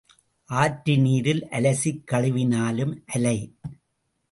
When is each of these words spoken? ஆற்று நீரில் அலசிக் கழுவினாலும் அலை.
ஆற்று 0.49 0.97
நீரில் 0.97 1.43
அலசிக் 1.51 2.01
கழுவினாலும் 2.11 2.93
அலை. 3.05 3.37